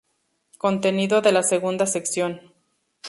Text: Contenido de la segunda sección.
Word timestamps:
Contenido 0.57 1.21
de 1.21 1.31
la 1.31 1.43
segunda 1.43 1.85
sección. 1.85 2.41